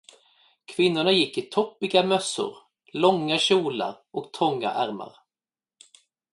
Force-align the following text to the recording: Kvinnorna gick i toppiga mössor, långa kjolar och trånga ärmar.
Kvinnorna 0.71 1.11
gick 1.11 1.37
i 1.37 1.41
toppiga 1.41 2.03
mössor, 2.03 2.57
långa 2.93 3.37
kjolar 3.39 3.95
och 4.11 4.33
trånga 4.33 4.69
ärmar. 4.71 5.15